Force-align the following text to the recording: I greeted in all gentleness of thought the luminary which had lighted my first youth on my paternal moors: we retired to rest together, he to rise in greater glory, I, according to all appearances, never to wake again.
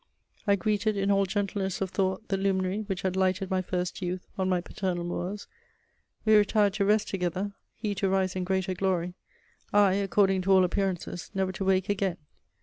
I 0.47 0.55
greeted 0.55 0.97
in 0.97 1.11
all 1.11 1.27
gentleness 1.27 1.79
of 1.79 1.91
thought 1.91 2.29
the 2.29 2.35
luminary 2.35 2.79
which 2.79 3.03
had 3.03 3.15
lighted 3.15 3.51
my 3.51 3.61
first 3.61 4.01
youth 4.01 4.25
on 4.35 4.49
my 4.49 4.59
paternal 4.59 5.03
moors: 5.03 5.45
we 6.25 6.35
retired 6.35 6.73
to 6.73 6.85
rest 6.85 7.07
together, 7.09 7.53
he 7.75 7.93
to 7.93 8.09
rise 8.09 8.35
in 8.35 8.43
greater 8.43 8.73
glory, 8.73 9.13
I, 9.71 9.93
according 9.93 10.41
to 10.41 10.53
all 10.53 10.63
appearances, 10.63 11.29
never 11.35 11.51
to 11.51 11.65
wake 11.65 11.87
again. 11.87 12.17